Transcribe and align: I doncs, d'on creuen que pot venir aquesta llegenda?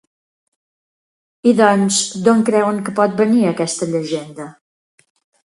I 1.51 1.53
doncs, 1.59 1.99
d'on 2.29 2.41
creuen 2.49 2.81
que 2.87 2.97
pot 3.03 3.15
venir 3.23 3.47
aquesta 3.51 3.93
llegenda? 3.93 4.49